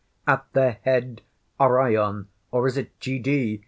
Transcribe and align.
At 0.25 0.51
their 0.53 0.79
head 0.81 1.21
Arion—or 1.59 2.65
is 2.65 2.75
it 2.75 2.99
G.D.? 2.99 3.59